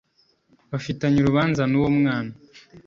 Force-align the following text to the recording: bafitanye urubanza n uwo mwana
bafitanye 0.71 1.17
urubanza 1.19 1.63
n 1.67 1.73
uwo 1.79 1.89
mwana 1.97 2.33